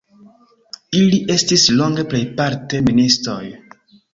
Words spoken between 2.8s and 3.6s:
ministoj.